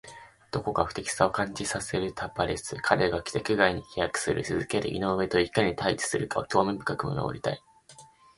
[0.49, 2.75] どこか不敵さを感じさせるタパレス。
[2.77, 7.61] 彼が規格外に飛躍を続ける井上といかに対峙するかを興味深く見守りたい。